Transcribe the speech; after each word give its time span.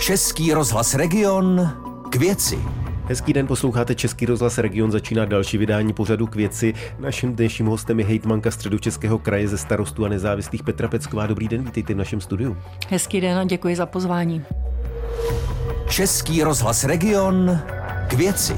Český 0.00 0.52
rozhlas 0.52 0.94
Region 0.94 1.70
k 2.10 2.16
věci. 2.16 2.58
Hezký 3.04 3.32
den, 3.32 3.46
posloucháte 3.46 3.94
Český 3.94 4.26
rozhlas 4.26 4.58
Region, 4.58 4.90
začíná 4.90 5.24
další 5.24 5.58
vydání 5.58 5.92
pořadu 5.92 6.26
k 6.26 6.34
věci. 6.34 6.74
Naším 6.98 7.36
dnešním 7.36 7.66
hostem 7.66 8.00
je 8.00 8.06
hejtmanka 8.06 8.50
středočeského 8.50 9.18
kraje 9.18 9.48
ze 9.48 9.58
starostu 9.58 10.04
a 10.04 10.08
nezávislých 10.08 10.62
Petra 10.62 10.88
Pecková. 10.88 11.26
Dobrý 11.26 11.48
den, 11.48 11.64
vítejte 11.64 11.94
v 11.94 11.96
našem 11.96 12.20
studiu. 12.20 12.56
Hezký 12.88 13.20
den 13.20 13.38
a 13.38 13.44
děkuji 13.44 13.76
za 13.76 13.86
pozvání. 13.86 14.44
Český 15.88 16.42
rozhlas 16.42 16.84
Region 16.84 17.60
k 18.08 18.12
věci. 18.12 18.56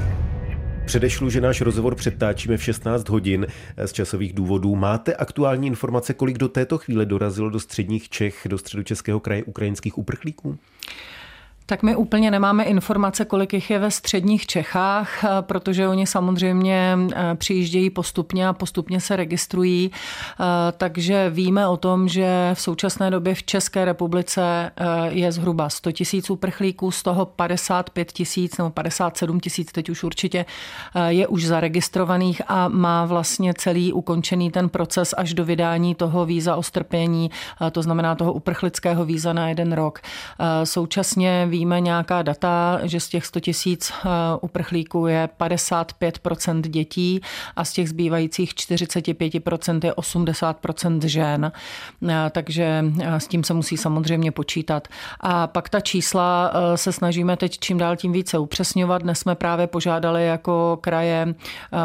Předešlu, 0.85 1.29
že 1.29 1.41
náš 1.41 1.61
rozhovor 1.61 1.95
přetáčíme 1.95 2.57
v 2.57 2.63
16 2.63 3.09
hodin 3.09 3.47
z 3.85 3.93
časových 3.93 4.33
důvodů. 4.33 4.75
Máte 4.75 5.15
aktuální 5.15 5.67
informace, 5.67 6.13
kolik 6.13 6.37
do 6.37 6.49
této 6.49 6.77
chvíle 6.77 7.05
dorazilo 7.05 7.49
do 7.49 7.59
středních 7.59 8.09
Čech, 8.09 8.47
do 8.49 8.57
středočeského 8.57 9.19
kraje 9.19 9.43
ukrajinských 9.43 9.97
uprchlíků? 9.97 10.57
Tak 11.65 11.83
my 11.83 11.95
úplně 11.95 12.31
nemáme 12.31 12.63
informace, 12.63 13.25
kolik 13.25 13.53
jich 13.53 13.69
je 13.69 13.79
ve 13.79 13.91
středních 13.91 14.45
Čechách, 14.47 15.23
eh, 15.23 15.27
protože 15.41 15.87
oni 15.87 16.07
samozřejmě 16.07 16.97
eh, 17.15 17.35
přijíždějí 17.35 17.89
postupně 17.89 18.47
a 18.47 18.53
postupně 18.53 19.01
se 19.01 19.15
registrují. 19.15 19.91
Eh, 19.91 20.43
takže 20.77 21.29
víme 21.29 21.67
o 21.67 21.77
tom, 21.77 22.07
že 22.07 22.51
v 22.53 22.61
současné 22.61 23.11
době 23.11 23.35
v 23.35 23.43
České 23.43 23.85
republice 23.85 24.71
je 25.09 25.31
zhruba 25.31 25.69
100 25.69 25.91
tisíc 25.91 26.29
uprchlíků, 26.29 26.91
z 26.91 27.03
toho 27.03 27.25
55 27.25 28.11
tisíc 28.11 28.57
nebo 28.57 28.69
57 28.69 29.39
tisíc 29.39 29.71
teď 29.71 29.89
už 29.89 30.03
určitě 30.03 30.45
je 31.07 31.27
už 31.27 31.45
zaregistrovaných 31.45 32.41
a 32.47 32.67
má 32.67 33.05
vlastně 33.05 33.53
celý 33.53 33.93
ukončený 33.93 34.51
ten 34.51 34.69
proces 34.69 35.13
až 35.17 35.33
do 35.33 35.45
vydání 35.45 35.95
toho 35.95 36.25
víza 36.25 36.55
o 36.55 36.63
strpění, 36.63 37.31
to 37.71 37.81
znamená 37.81 38.15
toho 38.15 38.33
uprchlického 38.33 39.05
víza 39.05 39.33
na 39.33 39.49
jeden 39.49 39.73
rok. 39.73 39.99
Současně 40.63 41.47
víme 41.53 41.81
nějaká 41.81 42.21
data, 42.21 42.79
že 42.83 42.99
z 42.99 43.09
těch 43.09 43.25
100 43.25 43.39
tisíc 43.39 43.93
eh, 43.93 44.09
uprchlíků 44.41 45.07
je 45.07 45.29
55% 45.39 46.61
dětí 46.61 47.21
a 47.55 47.65
z 47.65 47.71
těch 47.73 47.89
zbývajících 47.89 48.53
45% 48.53 49.79
je 49.85 49.93
80% 49.93 50.99
žen. 51.05 51.51
Eh, 52.09 52.29
takže 52.31 52.85
eh, 53.01 53.19
s 53.19 53.27
tím 53.27 53.43
se 53.43 53.53
musí 53.53 53.77
samozřejmě 53.77 54.31
počítat. 54.31 54.87
A 55.19 55.47
pak 55.47 55.69
ta 55.69 55.79
čísla 55.79 56.53
se 56.75 56.91
snažíme 56.91 57.37
teď 57.37 57.59
čím 57.59 57.77
dál 57.77 57.95
tím 57.95 58.11
více 58.11 58.37
upřesňovat. 58.37 59.01
Dnes 59.01 59.19
jsme 59.19 59.35
právě 59.35 59.67
požádali 59.67 60.27
jako 60.27 60.77
kraje 60.81 61.35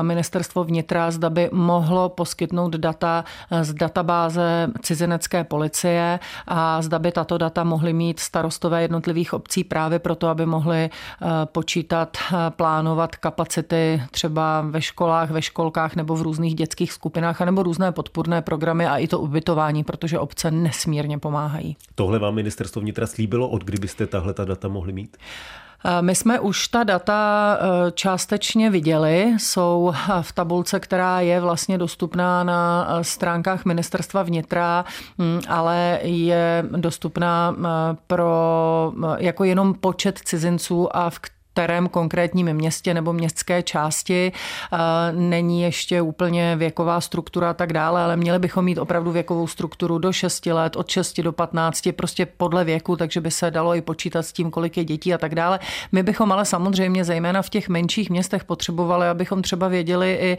ministerstvo 0.02 0.64
vnitra, 0.64 1.10
zda 1.10 1.30
by 1.30 1.50
mohlo 1.52 2.08
poskytnout 2.08 2.72
data 2.76 3.24
z 3.62 3.74
databáze 3.74 4.68
cizinecké 4.82 5.44
policie 5.44 6.20
a 6.46 6.82
zda 6.82 6.98
by 6.98 7.12
tato 7.12 7.38
data 7.38 7.64
mohly 7.64 7.92
mít 7.92 8.20
starostové 8.20 8.82
jednotlivých 8.82 9.32
obcí 9.34 9.57
prací 9.64 9.78
právě 9.78 9.98
proto, 9.98 10.28
aby 10.28 10.46
mohli 10.46 10.84
eh, 10.84 11.26
počítat, 11.44 12.16
eh, 12.16 12.36
plánovat 12.50 13.16
kapacity 13.16 14.02
třeba 14.10 14.60
ve 14.60 14.82
školách, 14.82 15.30
ve 15.30 15.42
školkách 15.42 15.96
nebo 15.96 16.16
v 16.16 16.22
různých 16.22 16.54
dětských 16.54 16.92
skupinách, 16.92 17.40
nebo 17.40 17.62
různé 17.62 17.92
podpůrné 17.92 18.42
programy 18.42 18.86
a 18.86 18.98
i 18.98 19.08
to 19.08 19.20
ubytování, 19.20 19.84
protože 19.84 20.18
obce 20.18 20.50
nesmírně 20.50 21.18
pomáhají. 21.18 21.76
Tohle 21.94 22.18
vám 22.18 22.34
ministerstvo 22.34 22.80
vnitra 22.80 23.06
slíbilo, 23.06 23.48
od 23.48 23.64
kdy 23.64 23.78
byste 23.78 24.06
tahle 24.06 24.34
ta 24.34 24.44
data 24.44 24.68
mohli 24.68 24.92
mít? 24.92 25.16
Eh, 25.84 26.02
my 26.02 26.14
jsme 26.14 26.40
už 26.40 26.68
ta 26.68 26.84
data 26.84 27.58
částečně 27.94 28.70
viděli, 28.70 29.34
jsou 29.38 29.92
v 30.20 30.32
tabulce, 30.32 30.80
která 30.80 31.20
je 31.20 31.40
vlastně 31.40 31.78
dostupná 31.78 32.44
na 32.44 32.88
stránkách 33.02 33.64
ministerstva 33.64 34.22
vnitra, 34.22 34.84
hm, 35.18 35.40
ale 35.48 35.98
je 36.02 36.64
dostupná 36.76 37.56
pro 38.06 38.92
jako 39.18 39.44
jenom 39.44 39.74
počet 39.74 40.18
cizinců 40.18 40.96
a 40.96 41.10
v 41.10 41.18
kterém 41.58 41.88
konkrétním 41.88 42.54
městě 42.54 42.94
nebo 42.94 43.12
městské 43.12 43.62
části. 43.62 44.32
Není 45.12 45.62
ještě 45.62 46.02
úplně 46.02 46.56
věková 46.56 47.00
struktura 47.00 47.50
a 47.50 47.54
tak 47.54 47.72
dále, 47.72 48.02
ale 48.02 48.16
měli 48.16 48.38
bychom 48.38 48.64
mít 48.64 48.78
opravdu 48.78 49.12
věkovou 49.12 49.46
strukturu 49.46 49.98
do 49.98 50.12
6 50.12 50.46
let, 50.46 50.76
od 50.76 50.88
6 50.88 51.20
do 51.20 51.32
15, 51.32 51.88
prostě 51.96 52.26
podle 52.26 52.64
věku, 52.64 52.96
takže 52.96 53.20
by 53.20 53.30
se 53.30 53.50
dalo 53.50 53.74
i 53.74 53.80
počítat 53.80 54.22
s 54.22 54.32
tím, 54.32 54.50
kolik 54.50 54.76
je 54.76 54.84
dětí 54.84 55.14
a 55.14 55.18
tak 55.18 55.34
dále. 55.34 55.58
My 55.92 56.02
bychom 56.02 56.32
ale 56.32 56.44
samozřejmě 56.44 57.04
zejména 57.04 57.42
v 57.42 57.50
těch 57.50 57.68
menších 57.68 58.10
městech 58.10 58.44
potřebovali, 58.44 59.06
abychom 59.06 59.42
třeba 59.42 59.68
věděli 59.68 60.18
i 60.20 60.38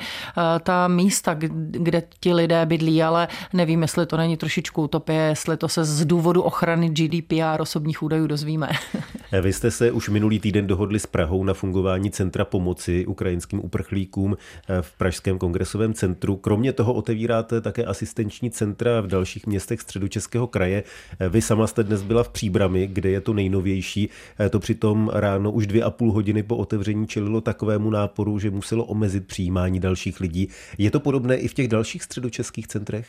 ta 0.64 0.88
místa, 0.88 1.36
kde 1.72 2.04
ti 2.20 2.34
lidé 2.34 2.66
bydlí, 2.66 3.04
ale 3.04 3.28
nevím, 3.54 3.82
jestli 3.82 4.06
to 4.06 4.18
není 4.18 4.38
trošičku 4.38 4.84
utopie, 4.84 5.22
jestli 5.22 5.58
to 5.58 5.68
se 5.68 5.86
z 5.86 6.06
důvodu 6.06 6.42
ochrany 6.42 6.90
GDPR 6.90 7.62
osobních 7.62 8.04
údajů 8.04 8.28
dozvíme. 8.28 8.70
Vy 9.42 9.54
jste 9.54 9.72
se 9.72 9.92
už 9.92 10.10
minulý 10.10 10.40
týden 10.40 10.68
dohodli 10.68 11.00
s 11.00 11.09
Prahou 11.12 11.44
na 11.44 11.54
fungování 11.54 12.12
Centra 12.12 12.46
pomoci 12.46 13.06
ukrajinským 13.06 13.66
uprchlíkům 13.66 14.38
eh, 14.70 14.82
v 14.82 14.92
Pražském 14.92 15.38
kongresovém 15.38 15.94
centru. 15.94 16.36
Kromě 16.36 16.74
toho 16.74 16.94
otevíráte 16.94 17.62
také 17.62 17.86
asistenční 17.86 18.52
centra 18.52 19.02
v 19.02 19.08
dalších 19.08 19.48
městech 19.48 19.82
středočeského 19.82 20.48
kraje. 20.48 20.84
Eh, 21.20 21.30
vy 21.30 21.42
sama 21.42 21.68
jste 21.68 21.84
dnes 21.84 22.02
byla 22.02 22.24
v 22.24 22.30
Příbrami, 22.30 22.88
kde 22.88 23.10
je 23.10 23.22
to 23.22 23.34
nejnovější. 23.34 24.10
Eh, 24.40 24.50
to 24.50 24.60
přitom 24.60 25.10
ráno 25.14 25.52
už 25.52 25.68
dvě 25.68 25.84
a 25.84 25.90
půl 25.90 26.12
hodiny 26.12 26.44
po 26.44 26.58
otevření 26.58 27.08
čelilo 27.08 27.42
takovému 27.42 27.90
náporu, 27.90 28.40
že 28.40 28.52
muselo 28.52 28.86
omezit 28.86 29.28
přijímání 29.28 29.80
dalších 29.80 30.20
lidí. 30.20 30.50
Je 30.78 30.92
to 30.92 31.00
podobné 31.00 31.36
i 31.36 31.48
v 31.48 31.54
těch 31.54 31.68
dalších 31.68 32.04
středočeských 32.04 32.68
centrech? 32.68 33.08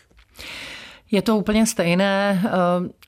Je 1.13 1.23
to 1.23 1.37
úplně 1.37 1.67
stejné. 1.67 2.43
Eh, 2.45 2.51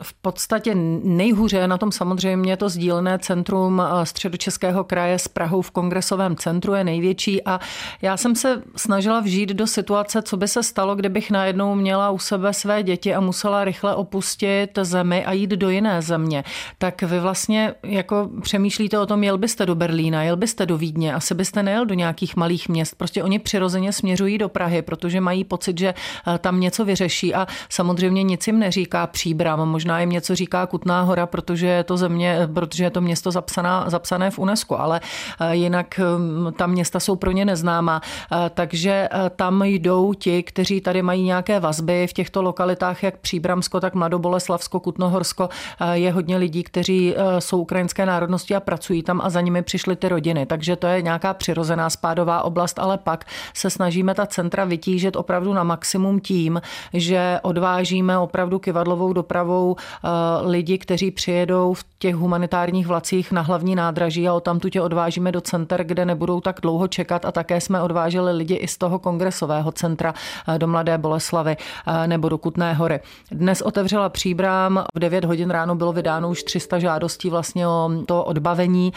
v 0.02 0.12
podstatě 0.12 0.74
nejhůře 1.04 1.66
na 1.66 1.78
tom 1.78 1.92
samozřejmě 1.92 2.56
to 2.56 2.68
sdílené 2.68 3.18
centrum 3.18 3.82
eh, 3.82 4.06
středočeského 4.06 4.84
kraje 4.84 5.18
s 5.18 5.28
Prahou 5.28 5.62
v 5.62 5.70
kongresovém 5.70 6.36
centru 6.36 6.74
je 6.74 6.84
největší 6.84 7.44
a 7.44 7.60
já 8.02 8.16
jsem 8.16 8.36
se 8.36 8.62
snažila 8.76 9.20
vžít 9.20 9.48
do 9.48 9.66
situace, 9.66 10.22
co 10.22 10.36
by 10.36 10.48
se 10.48 10.62
stalo, 10.62 10.94
kdybych 10.94 11.30
najednou 11.30 11.74
měla 11.74 12.10
u 12.10 12.18
sebe 12.18 12.52
své 12.52 12.82
děti 12.82 13.14
a 13.14 13.20
musela 13.20 13.64
rychle 13.64 13.94
opustit 13.94 14.78
zemi 14.82 15.24
a 15.24 15.32
jít 15.32 15.50
do 15.50 15.70
jiné 15.70 16.02
země. 16.02 16.44
Tak 16.78 17.02
vy 17.02 17.20
vlastně 17.20 17.74
jako 17.82 18.30
přemýšlíte 18.42 18.98
o 18.98 19.06
tom, 19.06 19.24
jel 19.24 19.38
byste 19.38 19.66
do 19.66 19.74
Berlína, 19.74 20.22
jel 20.22 20.36
byste 20.36 20.66
do 20.66 20.78
Vídně, 20.78 21.14
asi 21.14 21.34
byste 21.34 21.62
nejel 21.62 21.86
do 21.86 21.94
nějakých 21.94 22.36
malých 22.36 22.68
měst. 22.68 22.94
Prostě 22.94 23.22
oni 23.22 23.38
přirozeně 23.38 23.92
směřují 23.92 24.38
do 24.38 24.48
Prahy, 24.48 24.82
protože 24.82 25.20
mají 25.20 25.44
pocit, 25.44 25.78
že 25.78 25.94
eh, 26.34 26.38
tam 26.38 26.60
něco 26.60 26.84
vyřeší 26.84 27.34
a 27.34 27.46
samozřejmě 27.68 27.91
samozřejmě 27.92 28.22
nic 28.22 28.46
jim 28.46 28.58
neříká 28.58 29.06
Příbram, 29.06 29.68
možná 29.68 30.00
jim 30.00 30.10
něco 30.10 30.34
říká 30.34 30.66
Kutná 30.66 31.02
hora, 31.02 31.26
protože 31.26 31.66
je 31.66 31.84
to 31.84 31.96
země, 31.96 32.48
protože 32.54 32.84
je 32.84 32.90
to 32.90 33.00
město 33.00 33.30
zapsaná, 33.30 33.84
zapsané 33.90 34.30
v 34.30 34.38
UNESCO, 34.38 34.78
ale 34.78 35.00
eh, 35.40 35.56
jinak 35.56 36.00
hm, 36.00 36.52
ta 36.56 36.66
města 36.66 37.00
jsou 37.00 37.16
pro 37.16 37.30
ně 37.30 37.44
neznámá. 37.44 38.00
Eh, 38.32 38.50
takže 38.54 39.08
eh, 39.12 39.30
tam 39.36 39.62
jdou 39.62 40.14
ti, 40.14 40.42
kteří 40.42 40.80
tady 40.80 41.02
mají 41.02 41.22
nějaké 41.22 41.60
vazby 41.60 42.06
v 42.06 42.12
těchto 42.12 42.42
lokalitách, 42.42 43.02
jak 43.02 43.18
Příbramsko, 43.18 43.80
tak 43.80 43.94
Mladoboleslavsko, 43.94 44.80
Kutnohorsko. 44.80 45.48
Je 45.92 46.12
hodně 46.12 46.36
lidí, 46.36 46.62
kteří 46.62 47.14
jsou 47.38 47.60
ukrajinské 47.60 48.06
národnosti 48.06 48.54
a 48.54 48.60
pracují 48.60 49.02
tam 49.02 49.20
a 49.20 49.30
za 49.30 49.40
nimi 49.40 49.62
přišly 49.62 49.96
ty 49.96 50.08
rodiny. 50.08 50.46
Takže 50.46 50.76
to 50.76 50.86
je 50.86 51.02
nějaká 51.02 51.34
přirozená 51.34 51.90
spádová 51.90 52.42
oblast, 52.42 52.78
ale 52.78 52.98
pak 52.98 53.24
se 53.54 53.70
snažíme 53.70 54.14
ta 54.14 54.26
centra 54.26 54.64
vytížit 54.64 55.16
opravdu 55.16 55.54
na 55.54 55.62
maximum 55.62 56.20
tím, 56.20 56.60
že 56.92 57.38
odváží 57.42 57.81
dovážíme 57.82 58.18
opravdu 58.18 58.58
kivadlovou 58.58 59.12
dopravou 59.12 59.76
eh, 59.76 60.08
lidi, 60.46 60.78
kteří 60.78 61.10
přijedou 61.10 61.74
v 61.74 61.84
těch 61.98 62.14
humanitárních 62.14 62.86
vlacích 62.86 63.32
na 63.32 63.42
hlavní 63.42 63.74
nádraží 63.74 64.28
a 64.28 64.40
tam 64.40 64.60
tě 64.60 64.80
odvážíme 64.80 65.32
do 65.32 65.40
center, 65.40 65.84
kde 65.84 66.04
nebudou 66.04 66.40
tak 66.40 66.60
dlouho 66.62 66.88
čekat 66.88 67.24
a 67.24 67.32
také 67.32 67.60
jsme 67.60 67.82
odváželi 67.82 68.32
lidi 68.32 68.54
i 68.54 68.68
z 68.68 68.78
toho 68.78 68.98
kongresového 68.98 69.72
centra 69.72 70.14
eh, 70.48 70.58
do 70.58 70.66
Mladé 70.66 70.98
Boleslavy 70.98 71.56
eh, 71.56 72.06
nebo 72.06 72.28
do 72.28 72.38
Kutné 72.38 72.74
hory. 72.74 73.00
Dnes 73.30 73.62
otevřela 73.62 74.08
příbrám, 74.08 74.84
v 74.94 74.98
9 74.98 75.24
hodin 75.24 75.50
ráno 75.50 75.74
bylo 75.74 75.92
vydáno 75.92 76.30
už 76.30 76.42
300 76.42 76.78
žádostí 76.78 77.30
vlastně 77.30 77.68
o 77.68 77.90
to 78.06 78.24
odbavení 78.24 78.92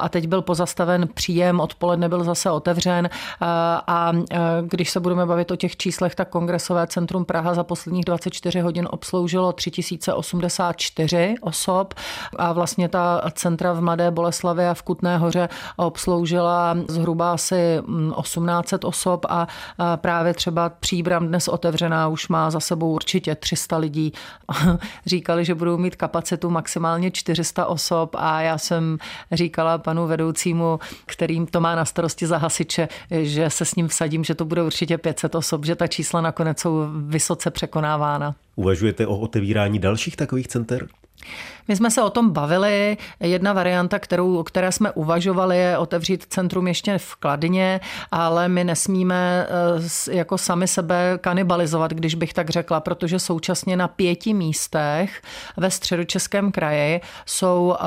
a 0.00 0.08
teď 0.08 0.26
byl 0.26 0.42
pozastaven 0.42 1.08
příjem, 1.14 1.60
odpoledne 1.60 2.08
byl 2.08 2.24
zase 2.24 2.50
otevřen 2.50 3.08
a 3.86 4.12
když 4.62 4.90
se 4.90 5.00
budeme 5.00 5.26
bavit 5.26 5.50
o 5.50 5.56
těch 5.56 5.76
číslech, 5.76 6.14
tak 6.14 6.28
kongresové 6.28 6.86
centrum 6.86 7.24
Praha 7.24 7.54
za 7.54 7.64
posledních 7.64 8.04
24 8.16 8.60
hodin 8.60 8.88
obsloužilo 8.90 9.52
3084 9.52 11.34
osob 11.40 11.94
a 12.36 12.52
vlastně 12.52 12.88
ta 12.88 13.22
centra 13.34 13.72
v 13.72 13.80
Mladé 13.80 14.10
Boleslavě 14.10 14.70
a 14.70 14.74
v 14.74 14.82
Kutné 14.82 15.18
hoře 15.18 15.48
obsloužila 15.76 16.76
zhruba 16.88 17.32
asi 17.32 17.80
1800 18.22 18.84
mm, 18.84 18.88
osob 18.88 19.26
a 19.28 19.46
právě 19.96 20.34
třeba 20.34 20.68
Příbram 20.68 21.28
dnes 21.28 21.48
otevřená 21.48 22.08
už 22.08 22.28
má 22.28 22.50
za 22.50 22.60
sebou 22.60 22.92
určitě 22.92 23.34
300 23.34 23.76
lidí. 23.76 24.12
Říkali, 25.06 25.44
že 25.44 25.54
budou 25.54 25.76
mít 25.76 25.96
kapacitu 25.96 26.50
maximálně 26.50 27.10
400 27.10 27.66
osob 27.66 28.16
a 28.18 28.40
já 28.40 28.58
jsem 28.58 28.98
říkala 29.32 29.78
panu 29.78 30.06
vedoucímu, 30.06 30.80
kterým 31.06 31.46
to 31.46 31.60
má 31.60 31.74
na 31.74 31.84
starosti 31.84 32.26
za 32.26 32.38
hasiče, 32.38 32.88
že 33.10 33.50
se 33.50 33.64
s 33.64 33.74
ním 33.74 33.88
vsadím, 33.88 34.24
že 34.24 34.34
to 34.34 34.44
bude 34.44 34.62
určitě 34.62 34.98
500 34.98 35.34
osob, 35.34 35.64
že 35.64 35.76
ta 35.76 35.86
čísla 35.86 36.20
nakonec 36.20 36.60
jsou 36.60 36.86
vysoce 37.06 37.50
překonávána. 38.06 38.36
Uvažujete 38.56 39.06
o 39.06 39.18
otevírání 39.18 39.78
dalších 39.78 40.16
takových 40.16 40.48
center? 40.48 40.86
My 41.68 41.76
jsme 41.76 41.90
se 41.90 42.02
o 42.02 42.10
tom 42.10 42.30
bavili. 42.30 42.96
Jedna 43.20 43.52
varianta, 43.52 43.98
kterou, 43.98 44.42
které 44.42 44.72
jsme 44.72 44.90
uvažovali, 44.90 45.58
je 45.58 45.78
otevřít 45.78 46.26
centrum 46.28 46.68
ještě 46.68 46.98
v 46.98 47.14
Kladně, 47.14 47.80
ale 48.10 48.48
my 48.48 48.64
nesmíme 48.64 49.46
eh, 50.08 50.16
jako 50.16 50.38
sami 50.38 50.68
sebe 50.68 51.18
kanibalizovat, 51.20 51.90
když 51.90 52.14
bych 52.14 52.34
tak 52.34 52.50
řekla, 52.50 52.80
protože 52.80 53.18
současně 53.18 53.76
na 53.76 53.88
pěti 53.88 54.34
místech 54.34 55.22
ve 55.56 55.70
středočeském 55.70 56.52
kraji 56.52 57.00
jsou 57.26 57.74
eh, 57.74 57.84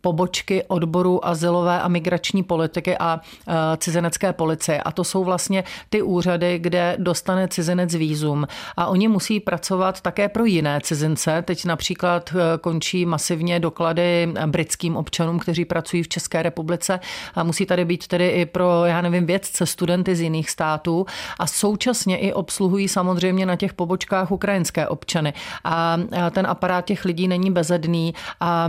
pobočky 0.00 0.64
odboru 0.64 1.26
azylové 1.26 1.80
a 1.80 1.88
migrační 1.88 2.42
politiky 2.42 2.98
a 2.98 3.20
eh, 3.48 3.52
cizinecké 3.76 4.32
policie. 4.32 4.82
A 4.82 4.92
to 4.92 5.04
jsou 5.04 5.24
vlastně 5.24 5.64
ty 5.90 6.02
úřady, 6.02 6.58
kde 6.58 6.96
dostane 6.98 7.48
cizinec 7.48 7.94
výzum. 7.94 8.46
A 8.76 8.86
oni 8.86 9.08
musí 9.08 9.40
pracovat 9.40 10.00
také 10.00 10.28
pro 10.28 10.44
jiné 10.44 10.80
cizince. 10.82 11.42
Teď 11.42 11.64
například 11.64 12.34
končí 12.58 13.06
masivně 13.06 13.60
doklady 13.60 14.32
britským 14.46 14.96
občanům, 14.96 15.38
kteří 15.38 15.64
pracují 15.64 16.02
v 16.02 16.08
České 16.08 16.42
republice. 16.42 17.00
A 17.34 17.44
musí 17.44 17.66
tady 17.66 17.84
být 17.84 18.06
tedy 18.06 18.28
i 18.28 18.46
pro, 18.46 18.84
já 18.84 19.00
nevím, 19.00 19.26
vědce, 19.26 19.66
studenty 19.66 20.16
z 20.16 20.20
jiných 20.20 20.50
států. 20.50 21.06
A 21.38 21.46
současně 21.46 22.18
i 22.18 22.32
obsluhují 22.32 22.88
samozřejmě 22.88 23.46
na 23.46 23.56
těch 23.56 23.72
pobočkách 23.74 24.30
ukrajinské 24.30 24.88
občany. 24.88 25.34
A 25.64 25.98
ten 26.30 26.46
aparát 26.46 26.84
těch 26.84 27.04
lidí 27.04 27.28
není 27.28 27.50
bezedný 27.50 28.14
a 28.40 28.68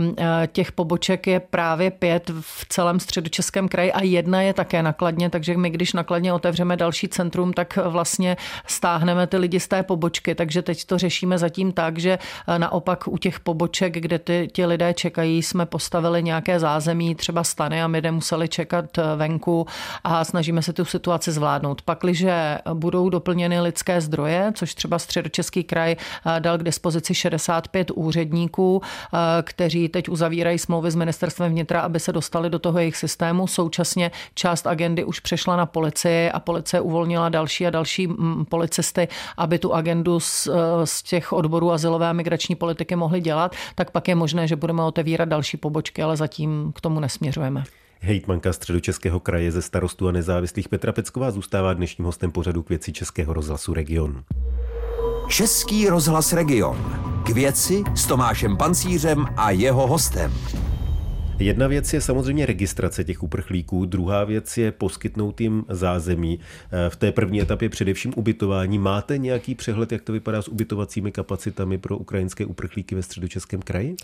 těch 0.52 0.72
poboček 0.72 1.26
je 1.26 1.40
právě 1.40 1.90
pět 1.90 2.30
v 2.40 2.66
celém 2.68 3.00
středočeském 3.00 3.68
kraji 3.68 3.92
a 3.92 4.02
jedna 4.02 4.42
je 4.42 4.54
také 4.54 4.82
nakladně, 4.82 5.30
takže 5.30 5.56
my 5.56 5.70
když 5.70 5.92
nakladně 5.92 6.32
otevřeme 6.32 6.76
další 6.76 7.08
centrum, 7.08 7.52
tak 7.52 7.76
vlastně 7.76 8.36
stáhneme 8.66 9.26
ty 9.26 9.36
lidi 9.36 9.60
z 9.60 9.68
té 9.68 9.82
pobočky, 9.82 10.34
takže 10.34 10.62
teď 10.62 10.84
to 10.84 10.98
řešíme 10.98 11.38
zatím 11.38 11.72
tak, 11.72 11.98
že 11.98 12.18
naopak 12.58 13.08
u 13.08 13.18
těch 13.18 13.40
poboček, 13.40 13.77
kde 13.86 14.18
ty, 14.18 14.48
ti 14.52 14.66
lidé 14.66 14.94
čekají, 14.94 15.42
jsme 15.42 15.66
postavili 15.66 16.22
nějaké 16.22 16.60
zázemí, 16.60 17.14
třeba 17.14 17.44
stany 17.44 17.82
a 17.82 17.88
my 17.88 18.00
nemuseli 18.00 18.48
čekat 18.48 18.98
eh, 18.98 19.02
venku 19.16 19.66
a 20.04 20.24
snažíme 20.24 20.62
se 20.62 20.72
tu 20.72 20.84
situaci 20.84 21.32
zvládnout. 21.32 21.82
Pakliže 21.82 22.58
budou 22.74 23.08
doplněny 23.08 23.60
lidské 23.60 24.00
zdroje, 24.00 24.52
což 24.54 24.74
třeba 24.74 24.98
středočeský 24.98 25.64
kraj 25.64 25.96
eh, 25.96 26.40
dal 26.40 26.58
k 26.58 26.62
dispozici 26.62 27.14
65 27.14 27.90
úředníků, 27.90 28.82
eh, 28.82 29.18
kteří 29.42 29.88
teď 29.88 30.08
uzavírají 30.08 30.58
smlouvy 30.58 30.90
s 30.90 30.94
ministerstvem 30.94 31.52
vnitra, 31.52 31.80
aby 31.80 32.00
se 32.00 32.12
dostali 32.12 32.50
do 32.50 32.58
toho 32.58 32.78
jejich 32.78 32.96
systému. 32.96 33.46
Současně 33.46 34.10
část 34.34 34.66
agendy 34.66 35.04
už 35.04 35.20
přešla 35.20 35.56
na 35.56 35.66
policii 35.66 36.30
a 36.30 36.40
policie 36.40 36.80
uvolnila 36.80 37.28
další 37.28 37.66
a 37.66 37.70
další 37.70 38.06
mm, 38.06 38.44
policisty, 38.44 39.08
aby 39.36 39.58
tu 39.58 39.74
agendu 39.74 40.20
z, 40.20 40.48
z 40.84 41.02
těch 41.02 41.32
odborů 41.32 41.72
azylové 41.72 42.08
a 42.08 42.12
migrační 42.12 42.54
politiky 42.54 42.96
mohli 42.96 43.20
dělat, 43.20 43.54
tak 43.74 43.90
pak 43.90 44.08
je 44.08 44.14
možné, 44.14 44.48
že 44.48 44.56
budeme 44.56 44.82
otevírat 44.82 45.28
další 45.28 45.56
pobočky, 45.56 46.02
ale 46.02 46.16
zatím 46.16 46.72
k 46.74 46.80
tomu 46.80 47.00
nesměřujeme. 47.00 47.64
Hejtmanka 48.00 48.52
středočeského 48.52 49.20
kraje 49.20 49.52
ze 49.52 49.62
starostu 49.62 50.08
a 50.08 50.12
nezávislých 50.12 50.68
Petra 50.68 50.92
Pecková 50.92 51.30
zůstává 51.30 51.74
dnešním 51.74 52.04
hostem 52.04 52.32
pořadu 52.32 52.62
k 52.62 52.68
věci 52.68 52.92
Českého 52.92 53.32
rozhlasu 53.32 53.74
Region. 53.74 54.24
Český 55.28 55.88
rozhlas 55.88 56.32
Region. 56.32 56.76
K 57.26 57.28
věci 57.28 57.82
s 57.94 58.06
Tomášem 58.06 58.56
Pancířem 58.56 59.26
a 59.36 59.50
jeho 59.50 59.86
hostem. 59.86 60.32
Jedna 61.40 61.66
věc 61.66 61.92
je 61.92 62.00
samozřejmě 62.00 62.46
registrace 62.46 63.04
těch 63.04 63.22
uprchlíků, 63.22 63.84
druhá 63.84 64.24
věc 64.24 64.56
je 64.56 64.72
poskytnout 64.72 65.40
jim 65.40 65.64
zázemí. 65.68 66.40
V 66.88 66.96
té 66.96 67.12
první 67.12 67.40
etapě 67.40 67.68
především 67.68 68.12
ubytování. 68.16 68.78
Máte 68.78 69.18
nějaký 69.18 69.54
přehled, 69.54 69.92
jak 69.92 70.02
to 70.02 70.12
vypadá 70.12 70.42
s 70.42 70.48
ubytovacími 70.48 71.12
kapacitami 71.12 71.78
pro 71.78 71.96
ukrajinské 71.98 72.46
uprchlíky 72.46 72.94
ve 72.94 73.02
středočeském 73.02 73.62
kraji? 73.62 73.96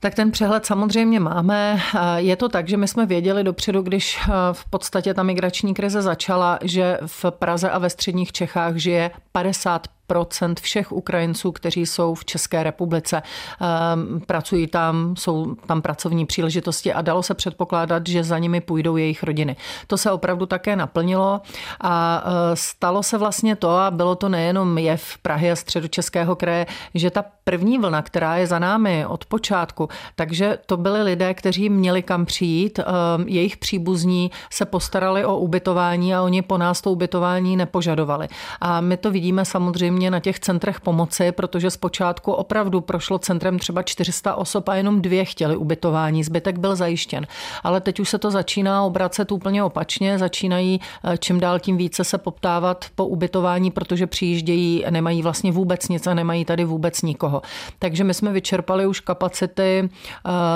Tak 0.00 0.14
ten 0.14 0.30
přehled 0.30 0.66
samozřejmě 0.66 1.20
máme. 1.20 1.80
Je 2.16 2.36
to 2.36 2.48
tak, 2.48 2.68
že 2.68 2.76
my 2.76 2.88
jsme 2.88 3.06
věděli 3.06 3.44
dopředu, 3.44 3.82
když 3.82 4.18
v 4.52 4.70
podstatě 4.70 5.14
ta 5.14 5.22
migrační 5.22 5.74
krize 5.74 6.02
začala, 6.02 6.58
že 6.62 6.98
v 7.06 7.24
Praze 7.30 7.70
a 7.70 7.78
ve 7.78 7.90
středních 7.90 8.32
Čechách 8.32 8.76
žije 8.76 9.10
50% 9.34 10.54
všech 10.60 10.92
Ukrajinců, 10.92 11.52
kteří 11.52 11.86
jsou 11.86 12.14
v 12.14 12.24
České 12.24 12.62
republice. 12.62 13.22
Ehm, 13.60 14.20
pracují 14.26 14.66
tam, 14.66 15.16
jsou 15.16 15.54
tam 15.54 15.82
pracovní 15.82 16.26
příležitosti 16.26 16.92
a 16.92 17.02
dalo 17.02 17.22
se 17.22 17.34
předpokládat, 17.34 18.06
že 18.06 18.24
za 18.24 18.38
nimi 18.38 18.60
půjdou 18.60 18.96
jejich 18.96 19.22
rodiny. 19.22 19.56
To 19.86 19.98
se 19.98 20.12
opravdu 20.12 20.46
také 20.46 20.76
naplnilo 20.76 21.40
a 21.80 22.24
e, 22.24 22.56
stalo 22.56 23.02
se 23.02 23.18
vlastně 23.18 23.56
to, 23.56 23.70
a 23.70 23.90
bylo 23.90 24.14
to 24.14 24.28
nejenom 24.28 24.78
jev 24.78 25.18
Prahy 25.22 25.50
a 25.50 25.56
středočeského 25.56 26.36
kraje, 26.36 26.66
že 26.94 27.10
ta 27.10 27.24
první 27.44 27.78
vlna, 27.78 28.02
která 28.02 28.36
je 28.36 28.46
za 28.46 28.58
námi 28.58 29.06
od 29.06 29.24
počátku, 29.24 29.88
takže 30.14 30.58
to 30.66 30.76
byli 30.76 31.02
lidé, 31.02 31.34
kteří 31.34 31.70
měli 31.70 32.02
kam 32.02 32.26
přijít, 32.26 32.78
ehm, 32.78 33.28
jejich 33.28 33.56
příbuzní 33.56 34.30
se 34.50 34.64
postarali 34.64 35.24
o 35.24 35.36
ubytování 35.36 36.14
a 36.14 36.22
oni 36.22 36.42
po 36.42 36.58
nás 36.58 36.80
to 36.80 36.92
ubytování 36.92 37.56
nepožadovali. 37.56 38.28
A 38.60 38.80
my 38.80 38.96
to 38.96 39.10
vidíme 39.10 39.44
samozřejmě 39.44 39.90
mě 39.90 40.10
na 40.10 40.20
těch 40.20 40.40
centrech 40.40 40.80
pomoci, 40.80 41.32
protože 41.32 41.70
zpočátku 41.70 42.32
opravdu 42.32 42.80
prošlo 42.80 43.18
centrem 43.18 43.58
třeba 43.58 43.82
400 43.82 44.34
osob 44.34 44.68
a 44.68 44.74
jenom 44.74 45.02
dvě 45.02 45.24
chtěli 45.24 45.56
ubytování, 45.56 46.24
zbytek 46.24 46.58
byl 46.58 46.76
zajištěn. 46.76 47.26
Ale 47.62 47.80
teď 47.80 48.00
už 48.00 48.08
se 48.08 48.18
to 48.18 48.30
začíná 48.30 48.82
obracet 48.82 49.32
úplně 49.32 49.64
opačně, 49.64 50.18
začínají 50.18 50.80
eh, 51.04 51.18
čím 51.18 51.40
dál 51.40 51.58
tím 51.58 51.76
více 51.76 52.04
se 52.04 52.18
poptávat 52.18 52.84
po 52.94 53.06
ubytování, 53.06 53.70
protože 53.70 54.06
přijíždějí, 54.06 54.84
nemají 54.90 55.22
vlastně 55.22 55.52
vůbec 55.52 55.88
nic 55.88 56.06
a 56.06 56.14
nemají 56.14 56.44
tady 56.44 56.64
vůbec 56.64 57.02
nikoho. 57.02 57.42
Takže 57.78 58.04
my 58.04 58.14
jsme 58.14 58.32
vyčerpali 58.32 58.86
už 58.86 59.00
kapacity 59.00 59.79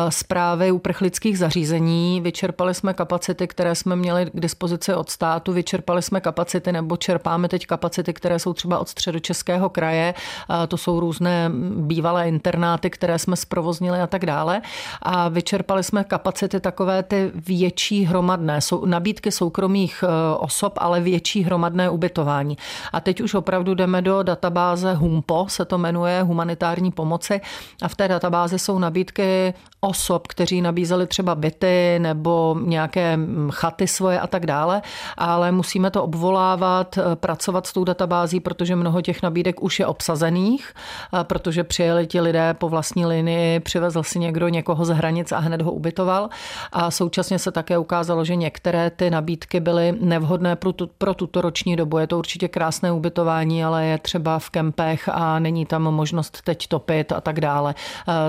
zprávy 0.08 0.68
eh, 0.68 0.72
uprchlických 0.72 1.38
zařízení, 1.38 2.20
vyčerpali 2.20 2.74
jsme 2.74 2.94
kapacity, 2.94 3.46
které 3.46 3.74
jsme 3.74 3.96
měli 3.96 4.26
k 4.26 4.40
dispozici 4.40 4.94
od 4.94 5.10
státu, 5.10 5.52
vyčerpali 5.52 6.02
jsme 6.02 6.20
kapacity 6.20 6.72
nebo 6.72 6.96
čerpáme 6.96 7.48
teď 7.48 7.66
kapacity, 7.66 8.12
které 8.12 8.38
jsou 8.38 8.52
třeba 8.52 8.78
od 8.78 8.88
středu 8.88 9.18
Českého 9.18 9.68
kraje. 9.68 10.14
To 10.68 10.76
jsou 10.76 11.00
různé 11.00 11.50
bývalé 11.76 12.28
internáty, 12.28 12.90
které 12.90 13.18
jsme 13.18 13.36
zprovoznili 13.36 14.00
a 14.00 14.06
tak 14.06 14.26
dále. 14.26 14.62
A 15.02 15.28
vyčerpali 15.28 15.82
jsme 15.82 16.04
kapacity 16.04 16.60
takové 16.60 17.02
ty 17.02 17.30
větší 17.34 18.04
hromadné, 18.04 18.60
jsou 18.60 18.86
nabídky 18.86 19.32
soukromých 19.32 20.04
e, 20.04 20.36
osob, 20.36 20.72
ale 20.76 21.00
větší 21.00 21.44
hromadné 21.44 21.90
ubytování. 21.90 22.58
A 22.92 23.00
teď 23.00 23.20
už 23.20 23.34
opravdu 23.34 23.74
jdeme 23.74 24.02
do 24.02 24.22
databáze 24.22 24.94
HUMPO, 24.94 25.46
se 25.48 25.64
to 25.64 25.78
jmenuje 25.78 26.22
Humanitární 26.22 26.92
pomoci. 26.92 27.40
A 27.82 27.88
v 27.88 27.94
té 27.94 28.08
databázi 28.08 28.58
jsou 28.58 28.78
nabídky 28.78 29.13
osob, 29.80 30.26
kteří 30.26 30.60
nabízeli 30.60 31.06
třeba 31.06 31.34
byty 31.34 31.98
nebo 31.98 32.56
nějaké 32.64 33.18
chaty 33.50 33.86
svoje 33.86 34.20
a 34.20 34.26
tak 34.26 34.46
dále, 34.46 34.82
ale 35.16 35.52
musíme 35.52 35.90
to 35.90 36.04
obvolávat, 36.04 36.98
e, 36.98 37.16
pracovat 37.16 37.66
s 37.66 37.72
tou 37.72 37.84
databází, 37.84 38.40
protože 38.40 38.76
mnoho 38.76 39.02
těch 39.02 39.22
nabídek 39.22 39.62
už 39.62 39.80
je 39.80 39.86
obsazených, 39.86 40.74
protože 41.22 41.64
přijeli 41.64 42.06
ti 42.06 42.20
lidé 42.20 42.54
po 42.54 42.68
vlastní 42.68 43.06
linii, 43.06 43.60
přivezl 43.60 44.02
si 44.02 44.18
někdo 44.18 44.48
někoho 44.48 44.84
z 44.84 44.88
hranic 44.88 45.32
a 45.32 45.38
hned 45.38 45.62
ho 45.62 45.72
ubytoval. 45.72 46.28
A 46.72 46.90
současně 46.90 47.38
se 47.38 47.52
také 47.52 47.78
ukázalo, 47.78 48.24
že 48.24 48.36
některé 48.36 48.90
ty 48.90 49.10
nabídky 49.10 49.60
byly 49.60 49.94
nevhodné 50.00 50.56
pro, 50.56 50.72
tu, 50.72 50.90
pro 50.98 51.14
tuto 51.14 51.40
roční 51.40 51.76
dobu. 51.76 51.98
Je 51.98 52.06
to 52.06 52.18
určitě 52.18 52.48
krásné 52.48 52.92
ubytování, 52.92 53.64
ale 53.64 53.86
je 53.86 53.98
třeba 53.98 54.38
v 54.38 54.50
kempech 54.50 55.08
a 55.12 55.38
není 55.38 55.66
tam 55.66 55.82
možnost 55.82 56.42
teď 56.44 56.66
topit 56.66 57.12
a 57.12 57.20
tak 57.20 57.40
dále. 57.40 57.74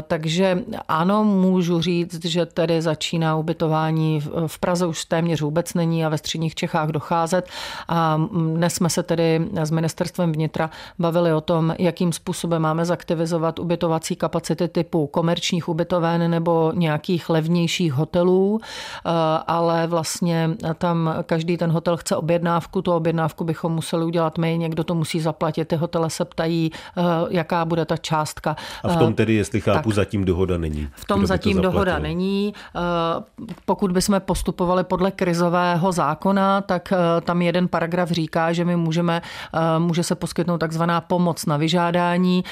Takže 0.07 0.63
ano, 0.87 1.23
můžu 1.23 1.81
říct, 1.81 2.25
že 2.25 2.45
tedy 2.45 2.81
začíná 2.81 3.35
ubytování 3.35 4.21
v 4.47 4.59
Praze 4.59 4.85
už 4.85 5.05
téměř 5.05 5.41
vůbec 5.41 5.73
není 5.73 6.05
a 6.05 6.09
ve 6.09 6.17
středních 6.17 6.55
Čechách 6.55 6.89
docházet. 6.89 7.47
A 7.87 8.21
dnes 8.53 8.73
jsme 8.73 8.89
se 8.89 9.03
tedy 9.03 9.47
s 9.63 9.71
ministerstvem 9.71 10.31
vnitra 10.31 10.69
bavili 10.99 11.33
o 11.33 11.41
tom, 11.41 11.75
jakým 11.79 12.13
způsobem 12.13 12.61
máme 12.61 12.85
zaktivizovat 12.85 13.59
ubytovací 13.59 14.15
kapacity 14.15 14.67
typu 14.67 15.07
komerčních 15.07 15.69
ubytoven 15.69 16.31
nebo 16.31 16.71
nějakých 16.75 17.29
levnějších 17.29 17.93
hotelů, 17.93 18.59
eh, 18.61 19.09
ale 19.47 19.87
vlastně 19.87 20.49
tam 20.77 21.15
každý 21.25 21.57
ten 21.57 21.71
hotel 21.71 21.97
chce 21.97 22.15
objednávku, 22.15 22.81
tu 22.81 22.91
objednávku 22.91 23.43
bychom 23.43 23.71
museli 23.73 24.05
udělat 24.05 24.37
my, 24.37 24.57
někdo 24.57 24.83
to 24.83 24.95
musí 24.95 25.19
zaplatit, 25.19 25.67
ty 25.67 25.75
hotele 25.75 26.09
se 26.09 26.25
ptají, 26.25 26.71
eh, 26.97 27.01
jaká 27.29 27.65
bude 27.65 27.85
ta 27.85 27.97
částka. 27.97 28.55
A 28.83 28.87
v 28.87 28.97
tom 28.97 29.13
tedy, 29.13 29.33
jestli 29.33 29.61
chápu, 29.61 29.89
tak, 29.89 29.95
zatím 29.95 30.25
dohoda 30.25 30.54
není. 30.57 30.89
V 30.95 31.05
tom 31.05 31.25
zatím 31.25 31.57
to 31.57 31.61
dohoda 31.61 31.99
není. 31.99 32.53
Eh, 32.75 32.79
pokud 33.65 33.91
bychom 33.91 34.19
postupovali 34.19 34.83
podle 34.83 35.11
krizového 35.11 35.91
zákona, 35.91 36.61
tak 36.61 36.93
tam 37.21 37.41
jeden 37.41 37.67
paragraf 37.67 38.11
říká, 38.11 38.53
že 38.53 38.65
my 38.65 38.75
můžeme, 38.75 39.21
může 39.77 40.03
se 40.03 40.15
poskytnout 40.15 40.57
takzvaná 40.57 41.01
pomoc 41.01 41.45
na 41.45 41.57
vyžádání, 41.57 42.43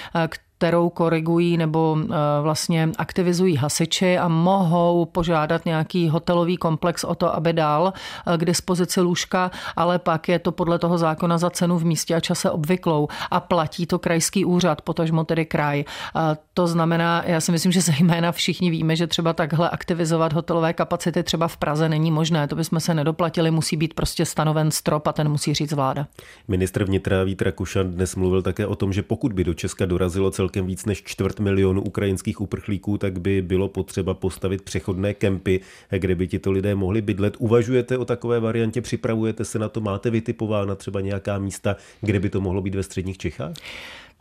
kterou 0.64 0.90
korigují 0.90 1.58
nebo 1.58 1.98
vlastně 2.42 2.90
aktivizují 2.98 3.56
hasiči 3.56 4.18
a 4.18 4.28
mohou 4.28 5.06
požádat 5.06 5.66
nějaký 5.66 6.10
hotelový 6.10 6.58
komplex 6.58 7.04
o 7.04 7.16
to, 7.16 7.36
aby 7.36 7.54
dal 7.54 7.94
k 8.38 8.46
dispozici 8.46 9.02
lůžka, 9.02 9.52
ale 9.76 10.00
pak 10.00 10.30
je 10.30 10.40
to 10.40 10.52
podle 10.52 10.80
toho 10.80 10.98
zákona 10.98 11.38
za 11.38 11.50
cenu 11.50 11.78
v 11.78 11.86
místě 11.86 12.16
a 12.16 12.20
čase 12.20 12.52
obvyklou 12.52 13.08
a 13.32 13.40
platí 13.40 13.86
to 13.86 14.00
krajský 14.00 14.46
úřad, 14.46 14.82
potažmo 14.82 15.24
tedy 15.24 15.46
kraj. 15.46 15.84
To 16.54 16.68
znamená, 16.68 17.24
já 17.26 17.42
si 17.42 17.52
myslím, 17.52 17.72
že 17.72 17.82
zejména 17.82 18.32
všichni 18.32 18.70
víme, 18.70 18.96
že 18.96 19.08
třeba 19.08 19.34
takhle 19.34 19.70
aktivizovat 19.70 20.34
hotelové 20.34 20.74
kapacity 20.74 21.24
třeba 21.24 21.48
v 21.48 21.58
Praze 21.58 21.90
není 21.90 22.12
možné. 22.12 22.48
To 22.48 22.56
bychom 22.56 22.80
se 22.80 22.94
nedoplatili, 22.94 23.52
musí 23.52 23.78
být 23.78 23.94
prostě 23.94 24.26
stanoven 24.26 24.72
strop 24.72 25.08
a 25.08 25.14
ten 25.14 25.30
musí 25.30 25.54
říct 25.54 25.74
vláda. 25.74 26.08
Ministr 26.48 26.84
vnitra 26.84 27.24
Vít 27.24 27.42
Rakušan 27.42 27.92
dnes 27.92 28.16
mluvil 28.16 28.42
také 28.42 28.68
o 28.68 28.76
tom, 28.76 28.94
že 28.94 29.04
pokud 29.04 29.34
by 29.34 29.44
do 29.44 29.54
Česka 29.54 29.86
dorazilo 29.86 30.32
celkem 30.32 30.53
víc 30.62 30.86
než 30.86 31.04
čtvrt 31.04 31.40
milionu 31.40 31.82
ukrajinských 31.82 32.42
uprchlíků, 32.42 32.98
tak 32.98 33.20
by 33.20 33.42
bylo 33.42 33.68
potřeba 33.68 34.14
postavit 34.14 34.62
přechodné 34.62 35.14
kempy, 35.14 35.60
kde 35.90 36.16
by 36.16 36.28
tito 36.28 36.52
lidé 36.52 36.76
mohli 36.76 37.02
bydlet. 37.02 37.36
Uvažujete 37.40 37.98
o 37.98 38.06
takové 38.06 38.40
variantě, 38.40 38.82
připravujete 38.82 39.46
se 39.46 39.60
na 39.60 39.70
to, 39.70 39.82
máte 39.82 40.10
vytipována 40.10 40.76
třeba 40.76 41.02
nějaká 41.02 41.40
místa, 41.40 41.76
kde 42.02 42.20
by 42.20 42.30
to 42.30 42.42
mohlo 42.42 42.62
být 42.62 42.76
ve 42.76 42.84
středních 42.84 43.18
Čechách? 43.18 43.54